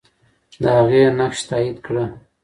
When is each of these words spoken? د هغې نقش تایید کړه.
د 0.61 0.63
هغې 0.77 1.03
نقش 1.19 1.39
تایید 1.49 1.77
کړه. 1.85 2.05